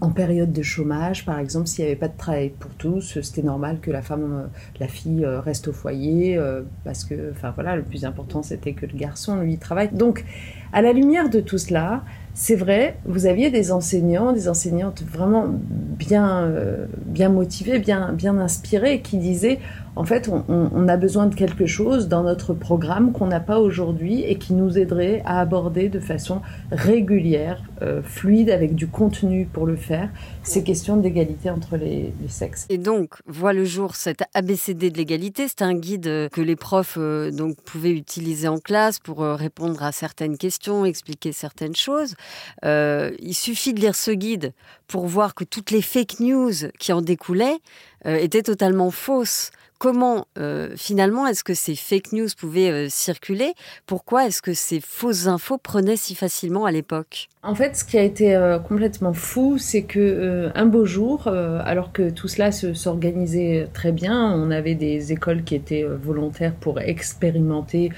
en 0.00 0.10
période 0.10 0.52
de 0.52 0.62
chômage, 0.62 1.24
par 1.24 1.38
exemple, 1.38 1.66
s'il 1.66 1.84
n'y 1.84 1.90
avait 1.90 1.98
pas 1.98 2.08
de 2.08 2.16
travail 2.16 2.50
pour 2.50 2.70
tous, 2.72 3.20
c'était 3.20 3.42
normal 3.42 3.80
que 3.80 3.90
la 3.90 4.02
femme, 4.02 4.44
euh, 4.44 4.46
la 4.78 4.86
fille 4.86 5.24
euh, 5.24 5.40
reste 5.40 5.68
au 5.68 5.72
foyer, 5.72 6.38
euh, 6.38 6.62
parce 6.84 7.04
que, 7.04 7.32
enfin 7.32 7.50
voilà, 7.50 7.74
le 7.74 7.82
plus 7.82 8.04
important 8.04 8.42
c'était 8.42 8.72
que 8.72 8.86
le 8.86 8.96
garçon, 8.96 9.40
lui, 9.40 9.58
travaille. 9.58 9.90
Donc, 9.92 10.24
à 10.72 10.80
la 10.80 10.92
lumière 10.92 11.28
de 11.28 11.40
tout 11.40 11.58
cela, 11.58 12.04
c'est 12.34 12.56
vrai, 12.56 12.96
vous 13.04 13.26
aviez 13.26 13.50
des 13.50 13.70
enseignants, 13.70 14.32
des 14.32 14.48
enseignantes 14.48 15.02
vraiment 15.02 15.46
bien, 15.48 16.42
euh, 16.42 16.86
bien 17.06 17.28
motivées, 17.28 17.78
bien, 17.78 18.12
bien 18.12 18.38
inspirées, 18.38 19.00
qui 19.02 19.18
disaient, 19.18 19.60
en 19.96 20.04
fait, 20.04 20.28
on, 20.28 20.88
a 20.88 20.96
besoin 20.96 21.26
de 21.26 21.36
quelque 21.36 21.66
chose 21.66 22.08
dans 22.08 22.24
notre 22.24 22.52
programme 22.52 23.12
qu'on 23.12 23.28
n'a 23.28 23.38
pas 23.38 23.60
aujourd'hui 23.60 24.22
et 24.22 24.36
qui 24.36 24.52
nous 24.52 24.76
aiderait 24.76 25.22
à 25.24 25.38
aborder 25.38 25.88
de 25.88 26.00
façon 26.00 26.40
régulière, 26.72 27.62
euh, 27.80 28.02
fluide, 28.02 28.50
avec 28.50 28.74
du 28.74 28.88
contenu 28.88 29.46
pour 29.50 29.66
le 29.66 29.76
faire, 29.76 30.10
ces 30.42 30.64
questions 30.64 30.96
d'égalité 30.96 31.48
entre 31.48 31.76
les, 31.76 32.12
sexes. 32.26 32.66
Et 32.70 32.78
donc, 32.78 33.20
voit 33.26 33.52
le 33.52 33.64
jour 33.64 33.94
cet 33.94 34.24
ABCD 34.34 34.90
de 34.90 34.96
l'égalité. 34.96 35.46
C'est 35.46 35.62
un 35.62 35.74
guide 35.74 36.28
que 36.32 36.40
les 36.40 36.56
profs 36.56 36.96
euh, 36.98 37.30
donc 37.30 37.60
pouvaient 37.62 37.92
utiliser 37.92 38.48
en 38.48 38.58
classe 38.58 38.98
pour 38.98 39.22
euh, 39.22 39.36
répondre 39.36 39.80
à 39.84 39.92
certaines 39.92 40.36
questions, 40.36 40.84
expliquer 40.84 41.30
certaines 41.30 41.76
choses. 41.76 42.14
Il 42.62 43.34
suffit 43.34 43.74
de 43.74 43.80
lire 43.80 43.94
ce 43.94 44.10
guide 44.10 44.52
pour 44.86 45.06
voir 45.06 45.34
que 45.34 45.44
toutes 45.44 45.70
les 45.70 45.82
fake 45.82 46.20
news 46.20 46.52
qui 46.78 46.92
en 46.92 47.02
découlaient 47.02 47.58
étaient 48.04 48.42
totalement 48.42 48.90
fausses 48.90 49.50
comment 49.84 50.26
euh, 50.38 50.70
finalement 50.76 51.26
est-ce 51.26 51.44
que 51.44 51.52
ces 51.52 51.76
fake 51.76 52.12
news 52.12 52.28
pouvaient 52.38 52.70
euh, 52.70 52.86
circuler? 52.88 53.52
Pourquoi 53.84 54.26
est-ce 54.26 54.40
que 54.40 54.54
ces 54.54 54.80
fausses 54.80 55.26
infos 55.26 55.58
prenaient 55.58 55.98
si 55.98 56.14
facilement 56.14 56.64
à 56.64 56.72
l'époque? 56.72 57.28
En 57.42 57.54
fait, 57.54 57.76
ce 57.76 57.84
qui 57.84 57.98
a 57.98 58.02
été 58.02 58.34
euh, 58.34 58.58
complètement 58.58 59.12
fou, 59.12 59.58
c'est 59.58 59.82
que 59.82 60.50
un 60.54 60.64
beau 60.64 60.86
jour, 60.86 61.28
alors 61.28 61.92
que 61.92 62.08
tout 62.08 62.28
cela 62.28 62.50
s'organisait 62.50 63.68
très 63.74 63.92
bien, 63.92 64.32
on 64.32 64.50
avait 64.50 64.74
des 64.74 65.12
écoles 65.12 65.44
qui 65.44 65.54
étaient 65.54 65.84
volontaires 65.84 66.54
pour 66.54 66.80
expérimenter. 66.80 67.90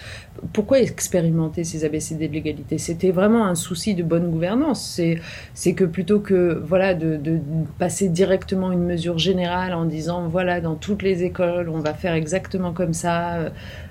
Pourquoi 0.52 0.81
expérimenter 0.81 1.62
ces 1.62 1.85
ABCD 1.85 2.26
de 2.26 2.33
l'égalité? 2.33 2.78
C'était 2.78 3.12
vraiment 3.12 3.47
un 3.47 3.55
souci 3.55 3.95
de 3.95 4.02
bonne 4.02 4.31
gouvernance. 4.33 5.00
C'est 5.55 5.75
que 5.75 5.85
plutôt 5.85 6.19
que 6.19 6.61
voilà 6.66 6.95
de, 6.95 7.16
de 7.16 7.38
passer 7.78 8.09
directement 8.09 8.73
une 8.73 8.85
mesure 8.85 9.19
générale 9.19 9.73
en 9.73 9.85
disant 9.85 10.26
voilà 10.26 10.61
dans 10.61 10.75
toutes 10.75 11.02
les 11.02 11.23
écoles 11.23 11.69
on 11.76 11.80
va 11.80 11.95
faire 11.95 12.14
exactement 12.14 12.73
comme 12.73 12.92
ça, 12.92 13.35
euh, 13.35 13.50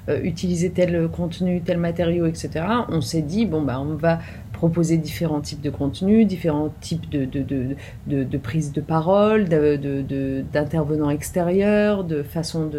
euh, 0.09 0.21
utiliser 0.23 0.71
tel 0.71 1.07
contenu, 1.07 1.61
tel 1.61 1.77
matériau, 1.77 2.25
etc. 2.25 2.65
On 2.89 3.01
s'est 3.01 3.21
dit, 3.21 3.45
bon, 3.45 3.61
bah, 3.61 3.79
on 3.79 3.95
va 3.95 4.19
proposer 4.53 4.97
différents 4.97 5.41
types 5.41 5.61
de 5.61 5.69
contenus, 5.69 6.25
différents 6.25 6.73
types 6.79 7.09
de, 7.09 7.25
de, 7.25 7.43
de, 8.07 8.23
de, 8.23 8.37
prise 8.37 8.71
de 8.71 8.79
parole, 8.79 9.49
d'intervenants 9.49 11.09
extérieurs, 11.09 12.05
de 12.05 12.23
façon 12.23 12.71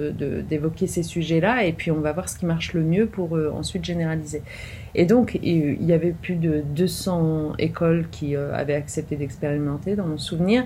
d'évoquer 0.49 0.87
ces 0.87 1.03
sujets-là, 1.03 1.65
et 1.65 1.75
puis 1.75 1.91
on 1.91 2.01
va 2.01 2.13
voir 2.13 2.31
ce 2.31 2.39
qui 2.39 2.47
marche 2.47 2.73
le 2.73 2.81
mieux 2.83 3.07
pour 3.07 3.37
euh, 3.37 3.53
ensuite 3.55 3.85
généraliser. 3.85 4.43
Et 4.95 5.05
donc, 5.05 5.39
il 5.43 5.85
y 5.85 5.93
avait 5.93 6.13
plus 6.13 6.37
de 6.37 6.63
200 6.75 7.53
écoles 7.59 8.07
qui 8.11 8.35
avaient 8.35 8.75
accepté 8.75 9.17
d'expérimenter, 9.17 9.95
dans 9.95 10.07
mon 10.07 10.17
souvenir. 10.17 10.65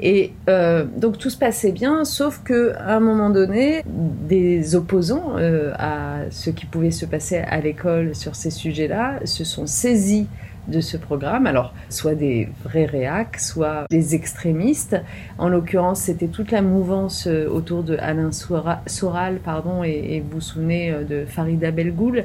Et 0.00 0.32
euh, 0.48 0.84
donc 0.96 1.18
tout 1.18 1.30
se 1.30 1.38
passait 1.38 1.72
bien, 1.72 2.04
sauf 2.04 2.42
que 2.44 2.72
à 2.76 2.96
un 2.96 3.00
moment 3.00 3.30
donné, 3.30 3.82
des 3.86 4.74
opposants 4.74 5.36
à 5.76 6.30
ce 6.30 6.50
qui 6.50 6.66
pouvait 6.66 6.90
se 6.90 7.06
passer 7.06 7.38
à 7.38 7.60
l'école 7.60 8.14
sur 8.14 8.34
ces 8.36 8.50
sujets-là 8.50 9.20
se 9.24 9.44
sont 9.44 9.66
saisis 9.66 10.26
de 10.68 10.80
ce 10.80 10.96
programme. 10.96 11.46
Alors, 11.46 11.74
soit 11.88 12.14
des 12.14 12.48
vrais 12.62 12.84
réacs, 12.84 13.38
soit 13.38 13.86
des 13.90 14.14
extrémistes. 14.14 14.96
En 15.38 15.48
l'occurrence, 15.48 16.00
c'était 16.00 16.28
toute 16.28 16.50
la 16.50 16.62
mouvance 16.62 17.26
euh, 17.26 17.48
autour 17.48 17.82
de 17.82 17.96
Alain 17.98 18.30
Soral, 18.32 19.38
pardon, 19.42 19.82
et, 19.82 20.20
vous 20.20 20.36
vous 20.36 20.40
souvenez 20.40 20.92
euh, 20.92 21.04
de 21.04 21.24
Farida 21.26 21.70
Belgoul, 21.70 22.24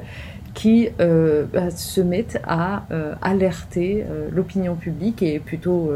qui 0.53 0.89
euh, 0.99 1.45
bah, 1.51 1.71
se 1.71 1.99
mettent 2.01 2.39
à 2.43 2.83
alerter 3.21 4.05
l'opinion 4.31 4.75
publique 4.75 5.21
et 5.23 5.39
plutôt 5.39 5.91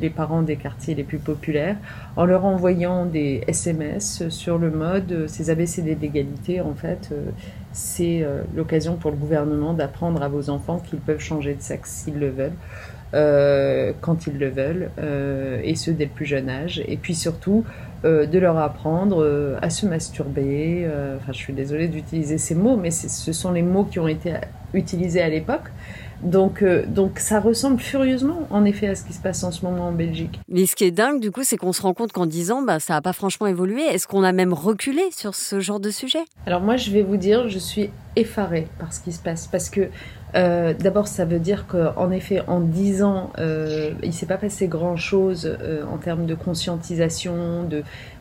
les 0.00 0.10
parents 0.10 0.42
des 0.42 0.56
quartiers 0.56 0.94
les 0.94 1.04
plus 1.04 1.18
populaires 1.18 1.76
en 2.16 2.24
leur 2.24 2.44
envoyant 2.44 3.06
des 3.06 3.42
SMS 3.48 4.28
sur 4.28 4.58
le 4.58 4.70
mode 4.70 5.26
ces 5.28 5.50
ABCD 5.50 5.94
d'égalité 5.94 6.60
en 6.60 6.74
fait 6.74 7.12
c'est 7.74 8.22
euh, 8.22 8.42
l'occasion 8.54 8.94
pour 8.96 9.10
le 9.10 9.16
gouvernement 9.16 9.74
d'apprendre 9.74 10.22
à 10.22 10.28
vos 10.28 10.48
enfants 10.48 10.78
qu'ils 10.78 11.00
peuvent 11.00 11.20
changer 11.20 11.54
de 11.54 11.60
sexe 11.60 11.90
s'ils 11.90 12.18
le 12.18 12.30
veulent, 12.30 12.52
euh, 13.14 13.92
quand 14.00 14.28
ils 14.28 14.38
le 14.38 14.48
veulent, 14.48 14.90
euh, 15.00 15.60
et 15.62 15.74
ce 15.74 15.90
dès 15.90 16.04
le 16.04 16.10
plus 16.10 16.24
jeune 16.24 16.48
âge. 16.48 16.82
Et 16.86 16.96
puis 16.96 17.16
surtout, 17.16 17.64
de 18.04 18.38
leur 18.38 18.58
apprendre 18.58 19.58
à 19.60 19.70
se 19.70 19.86
masturber. 19.86 20.86
enfin, 21.16 21.32
je 21.32 21.38
suis 21.38 21.52
désolée 21.52 21.88
d'utiliser 21.88 22.38
ces 22.38 22.54
mots, 22.54 22.76
mais 22.76 22.90
ce 22.90 23.32
sont 23.32 23.50
les 23.50 23.62
mots 23.62 23.84
qui 23.84 23.98
ont 23.98 24.08
été 24.08 24.34
utilisés 24.74 25.22
à 25.22 25.28
l'époque. 25.28 25.70
Donc, 26.24 26.62
euh, 26.62 26.84
donc 26.86 27.18
ça 27.18 27.38
ressemble 27.38 27.78
furieusement, 27.78 28.46
en 28.50 28.64
effet, 28.64 28.88
à 28.88 28.94
ce 28.94 29.04
qui 29.04 29.12
se 29.12 29.20
passe 29.20 29.44
en 29.44 29.52
ce 29.52 29.64
moment 29.64 29.88
en 29.88 29.92
Belgique. 29.92 30.40
Mais 30.48 30.64
ce 30.64 30.74
qui 30.74 30.84
est 30.84 30.90
dingue, 30.90 31.20
du 31.20 31.30
coup, 31.30 31.44
c'est 31.44 31.58
qu'on 31.58 31.72
se 31.72 31.82
rend 31.82 31.92
compte 31.92 32.12
qu'en 32.12 32.26
10 32.26 32.50
ans, 32.50 32.62
bah, 32.62 32.80
ça 32.80 32.94
n'a 32.94 33.02
pas 33.02 33.12
franchement 33.12 33.46
évolué. 33.46 33.82
Est-ce 33.82 34.06
qu'on 34.06 34.22
a 34.22 34.32
même 34.32 34.54
reculé 34.54 35.02
sur 35.14 35.34
ce 35.34 35.60
genre 35.60 35.80
de 35.80 35.90
sujet? 35.90 36.24
Alors 36.46 36.62
moi, 36.62 36.76
je 36.76 36.90
vais 36.90 37.02
vous 37.02 37.18
dire, 37.18 37.48
je 37.48 37.58
suis 37.58 37.90
effarée 38.16 38.68
par 38.78 38.92
ce 38.92 39.00
qui 39.00 39.12
se 39.12 39.20
passe. 39.20 39.46
Parce 39.46 39.68
que 39.68 39.88
euh, 40.34 40.74
d'abord, 40.74 41.08
ça 41.08 41.24
veut 41.24 41.38
dire 41.38 41.66
qu'en 41.66 42.10
effet, 42.10 42.42
en 42.46 42.60
10 42.60 43.02
ans, 43.02 43.30
euh, 43.38 43.92
il 44.02 44.08
ne 44.08 44.12
s'est 44.12 44.26
pas 44.26 44.36
passé 44.36 44.66
grand-chose 44.66 45.56
en 45.90 45.96
termes 45.98 46.26
de 46.26 46.34
conscientisation, 46.34 47.68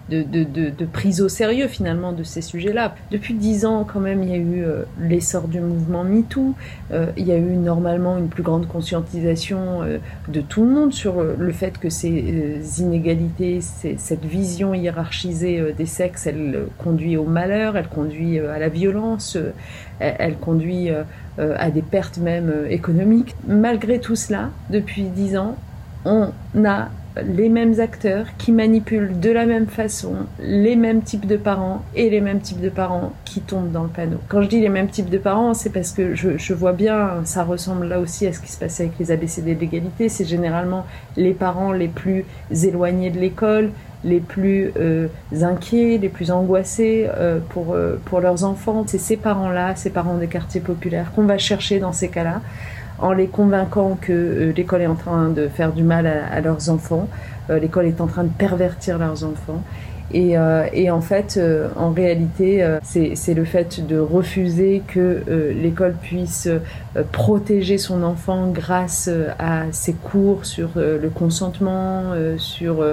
de 0.10 0.86
prise 0.86 1.22
au 1.22 1.30
sérieux 1.30 1.68
finalement 1.68 2.12
de 2.12 2.24
ces 2.24 2.42
sujets-là. 2.42 2.96
Depuis 3.12 3.34
dix 3.34 3.66
ans, 3.66 3.86
quand 3.86 4.00
même, 4.00 4.24
il 4.24 4.30
y 4.30 4.34
a 4.34 4.38
eu 4.38 4.64
euh, 4.64 4.84
l'essor 5.00 5.48
du 5.48 5.60
mouvement 5.60 6.04
MeToo, 6.04 6.56
euh, 6.92 7.08
il 7.18 7.26
y 7.26 7.32
a 7.32 7.38
eu 7.38 7.56
normalement 7.56 8.18
une 8.18 8.28
plus 8.28 8.44
grande 8.44 8.68
conscientisation 8.68 9.82
euh, 9.82 9.98
de 10.28 10.42
tout 10.42 10.64
le 10.64 10.72
monde 10.72 10.94
sur 10.94 11.24
le 11.24 11.52
fait 11.52 11.78
que 11.78 11.90
ces 11.90 12.82
inégalités, 12.82 13.62
cette 13.62 14.26
vision 14.26 14.74
hiérarchisée 14.74 15.74
des 15.78 15.86
sexes, 15.86 16.28
elle 16.28 16.66
conduit 16.78 17.18
au 17.18 17.26
malheur, 17.26 17.78
elle 17.78 17.88
conduit 17.88 18.40
à 18.40 18.60
la 18.60 18.70
violence, 18.70 19.38
elle 20.00 20.38
conduit 20.38 20.90
à 21.38 21.72
des 21.72 21.82
pertes 21.82 22.18
même 22.18 22.52
économiques. 22.70 23.36
Malgré 23.48 24.00
tout 24.00 24.16
cela, 24.16 24.50
depuis 24.70 25.04
dix 25.04 25.38
ans, 25.38 25.56
on 26.06 26.32
a 26.64 26.90
les 27.22 27.50
mêmes 27.50 27.80
acteurs 27.80 28.26
qui 28.38 28.52
manipulent 28.52 29.20
de 29.20 29.30
la 29.30 29.46
même 29.46 29.68
façon 29.68 30.14
les 30.40 30.76
mêmes 30.76 31.02
types 31.02 31.28
de 31.28 31.38
parents 31.38 31.84
et 31.96 32.10
les 32.10 32.22
mêmes 32.22 32.40
types 32.40 32.62
de 32.62 32.70
parents 32.70 33.14
qui 33.26 33.42
tombent 33.42 33.72
dans 33.72 33.84
le 33.84 33.90
panneau. 33.90 34.18
Quand 34.30 34.42
je 34.42 34.48
dis 34.48 34.60
les 34.60 34.70
mêmes 34.70 34.90
types 34.90 35.10
de 35.10 35.18
parents, 35.18 35.54
c'est 35.54 35.70
parce 35.70 35.92
que 35.92 36.16
je, 36.16 36.54
vois 36.54 36.74
bien, 36.74 37.22
ça 37.26 37.44
ressemble 37.44 37.88
là 37.88 38.00
aussi 38.00 38.26
à 38.26 38.34
ce 38.34 38.40
qui 38.40 38.52
se 38.52 38.58
passait 38.58 38.84
avec 38.84 39.00
les 39.00 39.12
ABCD 39.12 39.56
de 39.56 39.60
l'égalité, 39.60 40.10
c'est 40.10 40.26
généralement 40.26 40.86
les 41.16 41.34
parents 41.34 41.72
les 41.72 41.88
plus 41.88 42.26
éloignés 42.52 43.12
de 43.12 43.20
l'école, 43.20 43.70
les 44.04 44.20
plus 44.20 44.72
euh, 44.78 45.08
inquiets, 45.42 45.98
les 45.98 46.10
plus 46.10 46.32
angoissés 46.32 47.10
euh, 47.18 47.40
pour, 47.50 47.74
euh, 47.74 48.00
pour 48.06 48.20
leurs 48.20 48.44
enfants. 48.44 48.84
C'est 48.88 48.98
ces 48.98 49.18
parents-là, 49.18 49.76
ces 49.76 49.90
parents 49.90 50.18
des 50.18 50.28
quartiers 50.28 50.62
populaires 50.62 51.12
qu'on 51.16 51.24
va 51.24 51.38
chercher 51.38 51.80
dans 51.80 51.94
ces 51.94 52.10
cas-là 52.10 52.42
en 53.00 53.12
les 53.12 53.28
convainquant 53.28 53.98
que 54.00 54.54
l'école 54.56 54.82
est 54.82 54.88
en 54.88 54.96
train 54.96 55.30
de 55.30 55.48
faire 55.48 55.74
du 55.74 55.84
mal 55.84 56.06
à, 56.06 56.40
leurs 56.42 56.70
enfants, 56.70 57.10
l'école 57.50 57.88
est 57.88 58.00
en 58.00 58.08
train 58.08 58.24
de 58.24 58.30
pervertir 58.30 59.00
leurs 59.00 59.26
enfants. 59.26 59.62
Et, 60.12 60.38
euh, 60.38 60.92
en 60.92 61.02
fait, 61.02 61.40
en 61.76 61.92
réalité, 61.92 62.66
c'est 62.84 63.34
le 63.34 63.46
fait 63.46 63.86
de 63.86 63.98
refuser 63.98 64.84
que 64.88 65.24
l'école 65.56 65.96
puisse 66.02 66.48
protéger 67.12 67.78
son 67.78 68.04
enfant 68.04 68.48
grâce 68.50 69.10
à 69.40 69.64
ses 69.72 69.94
cours 69.94 70.46
sur 70.46 70.70
le 70.76 71.10
consentement, 71.10 72.14
sur 72.38 72.86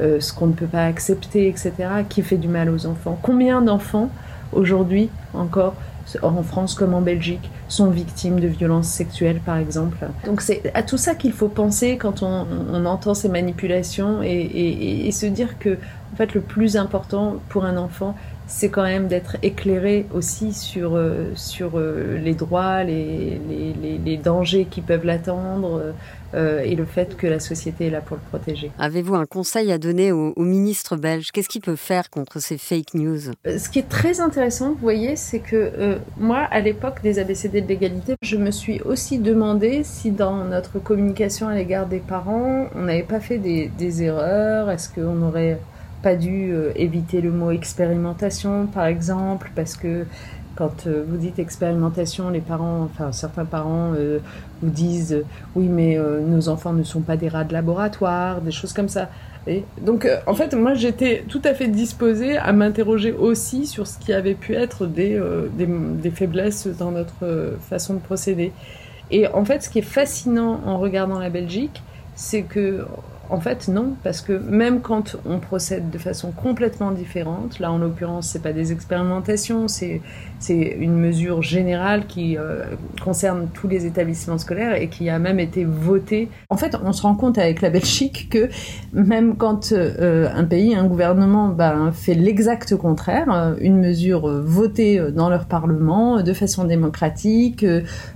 ce 0.00 0.32
qu'on 0.32 0.48
ne 0.48 0.52
peut 0.52 0.66
pas 0.66 0.84
accepter, 0.84 1.48
etc., 1.48 1.72
qui 2.08 2.22
fait 2.22 2.36
du 2.36 2.48
mal 2.48 2.68
aux 2.68 2.86
enfants. 2.86 3.18
Combien 3.22 3.62
d'enfants 3.62 4.10
aujourd'hui 4.52 5.08
encore 5.34 5.74
en 6.22 6.42
France 6.42 6.74
comme 6.74 6.94
en 6.94 7.00
Belgique, 7.00 7.50
sont 7.68 7.90
victimes 7.90 8.38
de 8.38 8.46
violences 8.46 8.88
sexuelles, 8.88 9.40
par 9.44 9.56
exemple? 9.56 9.98
Donc 10.24 10.40
c'est 10.40 10.70
à 10.74 10.82
tout 10.82 10.98
ça 10.98 11.14
qu'il 11.14 11.32
faut 11.32 11.48
penser 11.48 11.96
quand 11.96 12.22
on, 12.22 12.84
entend 12.84 13.14
ces 13.14 13.28
manipulations 13.28 14.22
et, 14.22 15.06
et, 15.06 15.10
se 15.12 15.26
dire 15.26 15.58
que, 15.58 15.78
en 16.12 16.16
fait, 16.16 16.34
le 16.34 16.40
plus 16.40 16.76
important 16.76 17.36
pour 17.48 17.64
un 17.64 17.76
enfant, 17.76 18.14
c'est 18.46 18.68
quand 18.68 18.84
même 18.84 19.08
d'être 19.08 19.36
éclairé 19.42 20.06
aussi 20.14 20.52
sur, 20.52 20.94
euh, 20.94 21.32
sur 21.34 21.72
euh, 21.74 22.18
les 22.18 22.34
droits, 22.34 22.84
les, 22.84 23.40
les, 23.48 23.98
les, 23.98 24.16
dangers 24.16 24.66
qui 24.70 24.80
peuvent 24.82 25.04
l'attendre 25.04 25.92
euh, 26.34 26.60
et 26.60 26.74
le 26.74 26.84
fait 26.84 27.16
que 27.16 27.26
la 27.26 27.40
société 27.40 27.86
est 27.86 27.90
là 27.90 28.00
pour 28.00 28.16
le 28.16 28.22
protéger. 28.28 28.70
Avez-vous 28.78 29.14
un 29.14 29.26
conseil 29.26 29.72
à 29.72 29.78
donner 29.78 30.12
au, 30.12 30.32
ministre 30.36 30.96
belge? 30.96 31.32
Qu'est-ce 31.32 31.48
qu'il 31.48 31.60
peut 31.60 31.76
faire 31.76 32.08
contre 32.08 32.40
ces 32.40 32.56
fake 32.56 32.94
news? 32.94 33.18
Ce 33.44 33.68
qui 33.68 33.80
est 33.80 33.88
très 33.88 34.20
intéressant, 34.20 34.70
vous 34.70 34.80
voyez, 34.80 35.16
c'est 35.16 35.40
que 35.40 35.98
moi, 36.16 36.38
à 36.50 36.60
l'époque 36.60 37.02
des 37.02 37.18
ABCD 37.18 37.60
de 37.62 37.68
l'égalité, 37.68 38.14
je 38.22 38.36
me 38.36 38.50
suis 38.50 38.80
aussi 38.82 39.18
demandé 39.18 39.82
si 39.84 40.12
dans 40.12 40.44
notre 40.44 40.78
communication 40.78 41.48
à 41.48 41.54
l'égard 41.54 41.86
des 41.86 42.00
parents, 42.00 42.68
on 42.74 42.82
n'avait 42.82 43.02
pas 43.02 43.20
fait 43.20 43.38
des, 43.38 43.70
des 43.76 44.02
erreurs, 44.02 44.70
est-ce 44.70 44.88
qu'on 44.88 45.22
aurait 45.22 45.58
pas 46.02 46.16
dû 46.16 46.52
euh, 46.52 46.72
éviter 46.76 47.20
le 47.20 47.30
mot 47.30 47.50
expérimentation, 47.50 48.66
par 48.66 48.86
exemple, 48.86 49.50
parce 49.54 49.76
que 49.76 50.06
quand 50.54 50.86
euh, 50.86 51.04
vous 51.06 51.16
dites 51.16 51.38
expérimentation, 51.38 52.30
les 52.30 52.40
parents, 52.40 52.82
enfin 52.84 53.12
certains 53.12 53.44
parents 53.44 53.92
euh, 53.94 54.20
vous 54.62 54.70
disent 54.70 55.22
oui, 55.54 55.68
mais 55.68 55.98
nos 55.98 56.48
enfants 56.48 56.72
ne 56.72 56.82
sont 56.82 57.00
pas 57.00 57.16
des 57.16 57.28
rats 57.28 57.44
de 57.44 57.52
laboratoire, 57.52 58.40
des 58.40 58.52
choses 58.52 58.72
comme 58.72 58.88
ça. 58.88 59.10
Et 59.48 59.64
donc, 59.80 60.08
en 60.26 60.34
fait, 60.34 60.54
moi, 60.54 60.74
j'étais 60.74 61.24
tout 61.28 61.42
à 61.44 61.54
fait 61.54 61.68
disposée 61.68 62.36
à 62.36 62.52
m'interroger 62.52 63.12
aussi 63.12 63.66
sur 63.66 63.86
ce 63.86 63.96
qui 63.96 64.12
avait 64.12 64.34
pu 64.34 64.54
être 64.54 64.86
des, 64.86 65.20
des, 65.56 66.10
faiblesses 66.10 66.66
dans 66.66 66.90
notre 66.90 67.54
façon 67.68 67.94
de 67.94 68.00
procéder. 68.00 68.52
Et 69.12 69.28
en 69.28 69.44
fait, 69.44 69.62
ce 69.62 69.70
qui 69.70 69.78
est 69.78 69.82
fascinant 69.82 70.60
en 70.66 70.78
regardant 70.78 71.20
la 71.20 71.30
Belgique, 71.30 71.80
c'est 72.16 72.42
que 72.42 72.84
en 73.30 73.40
fait, 73.40 73.68
non, 73.68 73.94
parce 74.04 74.20
que 74.20 74.32
même 74.32 74.80
quand 74.80 75.16
on 75.26 75.38
procède 75.38 75.90
de 75.90 75.98
façon 75.98 76.30
complètement 76.30 76.92
différente, 76.92 77.58
là 77.58 77.72
en 77.72 77.78
l'occurrence, 77.78 78.28
c'est 78.28 78.42
pas 78.42 78.52
des 78.52 78.72
expérimentations, 78.72 79.68
c'est 79.68 80.00
une 80.48 80.96
mesure 80.96 81.42
générale 81.42 82.06
qui 82.06 82.36
euh, 82.36 82.64
concerne 83.02 83.48
tous 83.52 83.68
les 83.68 83.86
établissements 83.86 84.38
scolaires 84.38 84.80
et 84.80 84.88
qui 84.88 85.08
a 85.08 85.18
même 85.18 85.40
été 85.40 85.64
votée. 85.64 86.28
En 86.50 86.56
fait, 86.56 86.76
on 86.84 86.92
se 86.92 87.02
rend 87.02 87.14
compte 87.14 87.38
avec 87.38 87.62
la 87.62 87.70
Belgique 87.70 88.28
que 88.30 88.48
même 88.92 89.36
quand 89.36 89.72
euh, 89.72 90.28
un 90.34 90.44
pays, 90.44 90.74
un 90.74 90.86
gouvernement 90.86 91.48
ben, 91.48 91.90
fait 91.92 92.14
l'exact 92.14 92.76
contraire, 92.76 93.32
euh, 93.32 93.54
une 93.60 93.80
mesure 93.80 94.28
votée 94.42 95.00
dans 95.14 95.28
leur 95.28 95.46
parlement 95.46 96.22
de 96.22 96.32
façon 96.32 96.64
démocratique, 96.64 97.64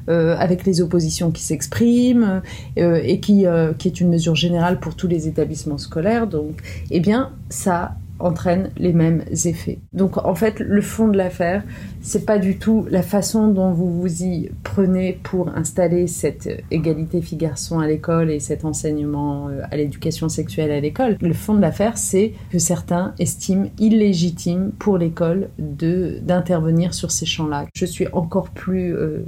avec 0.09 0.65
les 0.65 0.81
oppositions 0.81 1.31
qui 1.31 1.43
s'expriment 1.43 2.43
et 2.77 3.21
qui, 3.21 3.47
qui 3.79 3.89
est 3.89 4.01
une 4.01 4.09
mesure 4.09 4.35
générale 4.35 4.81
pour 4.81 4.97
tous 5.01 5.09
les 5.09 5.29
établissements 5.29 5.79
scolaires, 5.79 6.27
donc, 6.27 6.61
eh 6.91 7.01
bien, 7.01 7.33
ça 7.49 7.95
entraîne 8.19 8.71
les 8.77 8.93
mêmes 8.93 9.25
effets. 9.47 9.79
Donc 9.95 10.19
en 10.19 10.35
fait, 10.35 10.61
le 10.61 10.83
fond 10.83 11.09
de 11.09 11.17
l'affaire, 11.17 11.63
c'est 12.03 12.27
pas 12.27 12.39
du 12.39 12.59
tout 12.59 12.87
la 12.91 13.03
façon 13.03 13.49
dont 13.49 13.73
vous 13.73 14.01
vous 14.01 14.23
y 14.23 14.51
prenez 14.63 15.19
pour 15.23 15.49
installer 15.57 16.07
cette 16.07 16.63
égalité 16.71 17.23
filles-garçons 17.23 17.79
à 17.79 17.87
l'école 17.87 18.31
et 18.31 18.39
cet 18.39 18.67
enseignement 18.67 19.49
euh, 19.49 19.63
à 19.71 19.77
l'éducation 19.79 20.29
sexuelle 20.29 20.71
à 20.71 20.81
l'école. 20.81 21.17
Le 21.21 21.33
fond 21.33 21.55
de 21.55 21.63
l'affaire, 21.63 21.97
c'est 21.97 22.35
que 22.53 22.59
certains 22.59 23.15
estiment 23.19 23.69
illégitime 23.79 24.73
pour 24.79 24.99
l'école 24.99 25.49
d'intervenir 25.59 26.93
sur 26.93 27.11
ces 27.11 27.25
champs-là. 27.25 27.67
Je 27.75 27.87
suis 27.87 28.07
encore 28.13 28.51
plus 28.51 28.95
euh, 28.95 29.25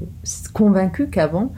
convaincue 0.52 1.08
qu'avant 1.08 1.52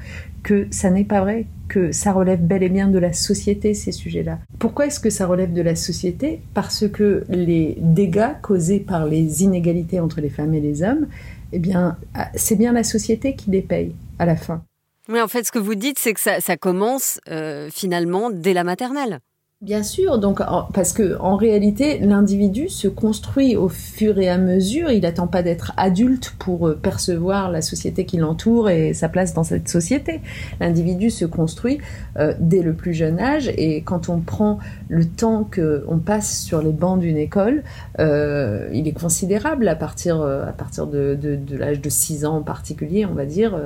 que 0.44 0.68
ça 0.70 0.90
n'est 0.90 1.04
pas 1.04 1.22
vrai, 1.22 1.46
que 1.68 1.90
ça 1.90 2.12
relève 2.12 2.40
bel 2.40 2.62
et 2.62 2.68
bien 2.68 2.86
de 2.86 2.98
la 2.98 3.12
société, 3.12 3.74
ces 3.74 3.90
sujets-là. 3.90 4.38
Pourquoi 4.60 4.86
est-ce 4.86 5.00
que 5.00 5.10
ça 5.10 5.26
relève 5.26 5.52
de 5.52 5.62
la 5.62 5.74
société? 5.74 6.40
Parce 6.52 6.86
que 6.86 7.24
les 7.28 7.76
dégâts 7.80 8.40
causés 8.42 8.78
par 8.78 9.06
les 9.06 9.42
inégalités 9.42 9.98
entre 9.98 10.20
les 10.20 10.28
femmes 10.28 10.54
et 10.54 10.60
les 10.60 10.84
hommes, 10.84 11.08
eh 11.52 11.58
bien, 11.58 11.96
c'est 12.34 12.56
bien 12.56 12.72
la 12.72 12.84
société 12.84 13.34
qui 13.34 13.50
les 13.50 13.62
paye 13.62 13.94
à 14.18 14.26
la 14.26 14.36
fin. 14.36 14.62
Oui, 15.08 15.20
en 15.20 15.28
fait, 15.28 15.44
ce 15.44 15.52
que 15.52 15.58
vous 15.58 15.74
dites, 15.74 15.98
c'est 15.98 16.14
que 16.14 16.20
ça, 16.20 16.56
commence 16.56 17.20
euh, 17.28 17.68
finalement 17.72 18.30
dès 18.30 18.54
la 18.54 18.64
maternelle. 18.64 19.18
Bien 19.64 19.83
sûr, 19.83 20.18
donc 20.18 20.42
parce 20.75 20.92
que 20.92 21.16
en 21.21 21.37
réalité, 21.37 21.99
l'individu 21.99 22.68
se 22.68 22.87
construit 22.87 23.56
au 23.56 23.71
fur 23.71 24.18
et 24.18 24.28
à 24.28 24.37
mesure. 24.37 24.90
Il 24.90 25.00
n'attend 25.00 25.26
pas 25.26 25.42
d'être 25.42 25.73
adulte 25.78 26.35
pour 26.38 26.68
euh, 26.68 26.75
percevoir 26.75 27.50
la 27.50 27.62
société 27.62 28.04
qui 28.04 28.18
l'entoure 28.18 28.68
et 28.68 28.92
sa 28.92 29.09
place 29.09 29.33
dans 29.33 29.42
cette 29.42 29.71
société. 29.71 30.21
L'individu 30.61 31.09
se 31.09 31.25
construit 31.25 31.78
euh, 32.18 32.35
dès 32.40 32.61
le 32.61 32.75
plus 32.75 32.92
jeune 32.92 33.18
âge 33.18 33.50
et 33.56 33.80
quand 33.80 34.11
on 34.11 34.21
prend 34.21 34.59
le 34.90 35.06
temps 35.06 35.49
qu'on 35.50 35.97
passe 35.97 36.42
sur 36.42 36.61
les 36.61 36.73
bancs 36.73 37.00
d'une 37.00 37.16
école, 37.16 37.62
euh, 38.00 38.68
il 38.71 38.87
est 38.87 38.92
considérable 38.92 39.66
à 39.66 39.76
partir 39.76 40.21
à 40.21 40.52
partir 40.52 40.87
de, 40.87 41.18
l'âge 41.52 41.80
de 41.80 41.88
6 41.88 42.26
ans 42.26 42.37
en 42.37 42.42
particulier, 42.42 43.06
on 43.06 43.14
va 43.14 43.25
dire. 43.25 43.59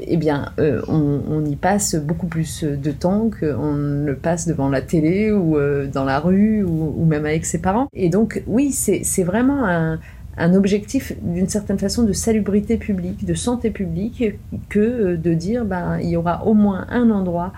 eh 0.00 0.16
bien, 0.16 0.52
on, 0.58 1.20
on 1.28 1.44
y 1.44 1.56
passe 1.56 1.96
beaucoup 1.96 2.28
plus 2.28 2.62
de 2.62 2.92
temps 2.92 3.30
qu'on 3.40 3.72
ne 3.72 4.12
passe 4.12 4.46
devant 4.46 4.68
la 4.68 4.80
télé 4.80 5.23
ou 5.30 5.56
euh, 5.56 5.86
dans 5.86 6.04
la 6.04 6.20
rue 6.20 6.62
ou, 6.62 7.04
même 7.04 7.26
avec 7.26 7.46
ses 7.46 7.60
parents. 7.60 7.88
Et 7.92 8.08
donc 8.08 8.42
oui, 8.46 8.72
c'est 8.72 9.22
vraiment 9.22 9.64
un, 9.66 9.98
un 10.36 10.54
objectif 10.54 11.12
d'une 11.22 11.48
certaine 11.48 11.78
façon 11.78 12.02
de 12.02 12.12
salubrité 12.12 12.76
publique, 12.76 13.24
de 13.24 13.34
santé 13.34 13.70
publique, 13.70 14.24
que 14.68 14.80
euh, 14.80 15.16
de 15.16 15.34
dire 15.34 15.64
ben, 15.64 15.98
il 15.98 16.08
y 16.08 16.16
aura 16.16 16.44
au 16.46 16.54
moins 16.54 16.86
un 16.90 17.10
endroit 17.10 17.52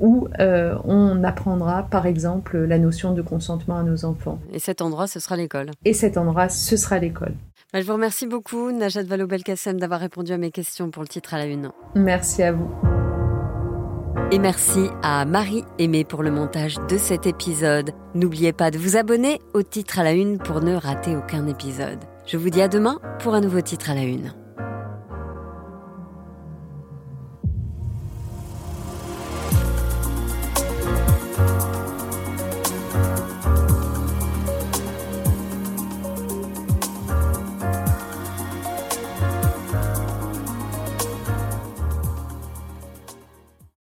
où 0.00 0.28
euh, 0.38 0.76
on 0.84 1.22
apprendra 1.24 1.82
par 1.90 2.06
exemple 2.06 2.58
la 2.58 2.78
notion 2.78 3.12
de 3.12 3.22
consentement 3.22 3.76
à 3.76 3.82
nos 3.82 4.04
enfants. 4.04 4.38
Et 4.52 4.58
cet 4.58 4.80
endroit, 4.80 5.06
ce 5.06 5.20
sera 5.20 5.36
l'école. 5.36 5.70
Et 5.84 5.92
cet 5.92 6.16
endroit, 6.16 6.48
ce 6.48 6.76
sera 6.76 6.98
l'école. 6.98 7.34
Ben, 7.72 7.80
je 7.80 7.86
vous 7.86 7.92
remercie 7.92 8.26
beaucoup, 8.26 8.72
Najat 8.72 9.04
Vallaud-Belkacem, 9.04 9.78
d'avoir 9.78 10.00
répondu 10.00 10.32
à 10.32 10.38
mes 10.38 10.50
questions 10.50 10.90
pour 10.90 11.02
le 11.02 11.08
titre 11.08 11.34
à 11.34 11.38
la 11.38 11.46
une. 11.46 11.70
Merci 11.94 12.42
à 12.42 12.52
vous. 12.52 12.68
Et 14.32 14.38
merci 14.38 14.88
à 15.02 15.24
Marie 15.24 15.64
Aimée 15.78 16.04
pour 16.04 16.22
le 16.22 16.30
montage 16.30 16.76
de 16.88 16.98
cet 16.98 17.26
épisode. 17.26 17.90
N'oubliez 18.14 18.52
pas 18.52 18.70
de 18.70 18.78
vous 18.78 18.96
abonner 18.96 19.40
au 19.54 19.62
titre 19.62 19.98
à 19.98 20.04
la 20.04 20.12
une 20.12 20.38
pour 20.38 20.60
ne 20.60 20.74
rater 20.74 21.16
aucun 21.16 21.46
épisode. 21.46 21.98
Je 22.26 22.36
vous 22.36 22.50
dis 22.50 22.62
à 22.62 22.68
demain 22.68 23.00
pour 23.20 23.34
un 23.34 23.40
nouveau 23.40 23.60
titre 23.60 23.90
à 23.90 23.94
la 23.94 24.02
une. 24.02 24.32